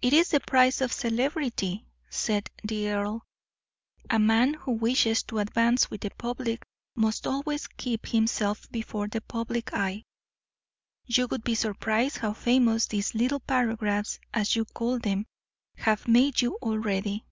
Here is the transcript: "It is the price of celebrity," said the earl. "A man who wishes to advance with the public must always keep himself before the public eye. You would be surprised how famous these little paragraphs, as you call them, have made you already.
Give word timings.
"It 0.00 0.12
is 0.12 0.28
the 0.28 0.38
price 0.38 0.80
of 0.80 0.92
celebrity," 0.92 1.84
said 2.08 2.48
the 2.62 2.90
earl. 2.90 3.24
"A 4.08 4.16
man 4.20 4.54
who 4.54 4.70
wishes 4.70 5.24
to 5.24 5.40
advance 5.40 5.90
with 5.90 6.02
the 6.02 6.12
public 6.16 6.62
must 6.94 7.26
always 7.26 7.66
keep 7.66 8.06
himself 8.06 8.70
before 8.70 9.08
the 9.08 9.20
public 9.20 9.74
eye. 9.74 10.04
You 11.04 11.26
would 11.32 11.42
be 11.42 11.56
surprised 11.56 12.18
how 12.18 12.32
famous 12.32 12.86
these 12.86 13.12
little 13.16 13.40
paragraphs, 13.40 14.20
as 14.32 14.54
you 14.54 14.66
call 14.66 15.00
them, 15.00 15.26
have 15.78 16.06
made 16.06 16.40
you 16.40 16.56
already. 16.62 17.26